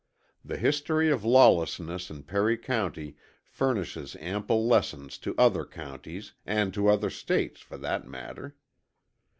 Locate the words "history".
0.57-1.11